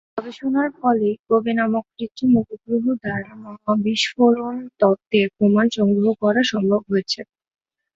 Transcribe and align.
এই 0.03 0.15
গবেষণার 0.15 0.69
ফলেই 0.79 1.15
কোবে 1.25 1.51
নামক 1.59 1.85
কৃত্রিম 1.91 2.31
উপগ্রহ 2.41 2.83
দ্বারা 3.01 3.31
মহা 3.43 3.73
বিস্ফোরণ 3.83 4.55
তত্ত্বের 4.79 5.27
প্রমাণ 5.37 5.65
সংগ্রহ 5.77 6.11
করা 6.23 6.41
সম্ভব 6.51 6.81
হয়েছে। 6.89 7.19